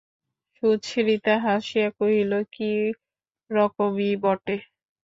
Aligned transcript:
সুচরিতা 0.55 1.33
হাসিয়া 1.45 1.87
কহিল, 1.97 2.31
কী 2.53 2.71
রকমই 3.49 4.11
বটে। 4.23 4.55